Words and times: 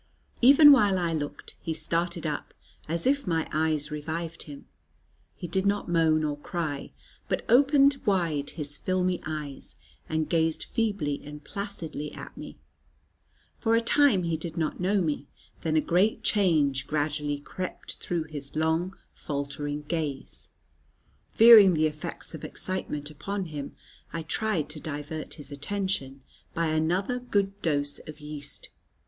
Even 0.41 0.71
while 0.71 0.97
I 0.97 1.13
looked, 1.13 1.55
he 1.61 1.75
started 1.75 2.25
up, 2.25 2.55
as 2.89 3.05
if 3.05 3.27
my 3.27 3.47
eyes 3.53 3.91
revived 3.91 4.41
him. 4.49 4.65
He 5.35 5.47
did 5.47 5.63
not 5.67 5.89
moan 5.89 6.23
or 6.23 6.37
cry; 6.37 6.91
but 7.29 7.45
opened 7.47 8.01
wide 8.03 8.49
his 8.49 8.79
filmy 8.79 9.21
eyes, 9.27 9.75
and 10.09 10.27
gazed 10.27 10.63
feebly 10.63 11.21
and 11.23 11.43
placidly 11.43 12.11
at 12.15 12.35
me. 12.35 12.57
For 13.59 13.75
a 13.75 13.79
time 13.81 14.23
he 14.23 14.37
did 14.37 14.57
not 14.57 14.79
know 14.79 15.01
me: 15.01 15.27
then 15.61 15.77
a 15.77 15.81
great 15.81 16.23
change 16.23 16.87
gradually 16.87 17.37
crept 17.37 17.97
through 17.99 18.23
his 18.23 18.55
long 18.55 18.95
faltering 19.13 19.83
gaze. 19.83 20.49
Fearing 21.29 21.75
the 21.75 21.85
effects 21.85 22.33
of 22.33 22.43
excitement 22.43 23.11
upon 23.11 23.45
him, 23.45 23.75
I 24.11 24.23
tried 24.23 24.67
to 24.69 24.79
divert 24.79 25.35
his 25.35 25.51
attention 25.51 26.23
by 26.55 26.69
another 26.69 27.19
good 27.19 27.61
dose 27.61 27.99
of 28.07 28.19
yeast. 28.19 28.69